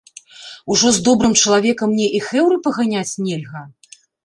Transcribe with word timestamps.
Ужо 0.75 0.87
з 0.95 1.03
добрым 1.07 1.35
чалавекам 1.41 1.93
мне 1.93 2.09
і 2.21 2.23
хэўры 2.29 2.57
паганяць 2.65 3.17
нельга?! 3.29 3.61